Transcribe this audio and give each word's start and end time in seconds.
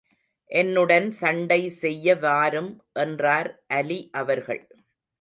என்னுடன் 0.51 1.11
சண்டை 1.11 1.59
செய்ய 1.81 2.15
வாரும் 2.15 2.71
என்றார் 2.99 3.51
அலி 3.67 4.01
அவர்கள். 4.11 4.63